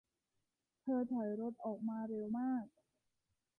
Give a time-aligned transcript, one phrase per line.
[0.81, 2.65] เธอถอยรถออกมาเร็วมาก